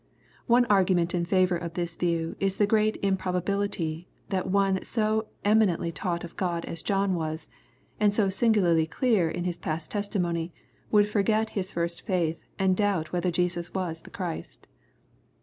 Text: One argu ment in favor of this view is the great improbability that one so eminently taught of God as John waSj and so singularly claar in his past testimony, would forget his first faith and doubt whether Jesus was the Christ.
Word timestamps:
One 0.47 0.65
argu 0.65 0.95
ment 0.95 1.13
in 1.13 1.25
favor 1.25 1.55
of 1.55 1.75
this 1.75 1.95
view 1.95 2.35
is 2.39 2.57
the 2.57 2.65
great 2.65 2.97
improbability 3.03 4.07
that 4.29 4.49
one 4.49 4.83
so 4.83 5.27
eminently 5.45 5.91
taught 5.91 6.23
of 6.23 6.35
God 6.35 6.65
as 6.65 6.81
John 6.81 7.13
waSj 7.13 7.47
and 7.99 8.11
so 8.11 8.27
singularly 8.27 8.87
claar 8.87 9.31
in 9.31 9.43
his 9.43 9.59
past 9.59 9.91
testimony, 9.91 10.51
would 10.89 11.07
forget 11.07 11.51
his 11.51 11.71
first 11.71 12.01
faith 12.01 12.43
and 12.57 12.75
doubt 12.75 13.13
whether 13.13 13.29
Jesus 13.29 13.75
was 13.75 14.01
the 14.01 14.09
Christ. 14.09 14.67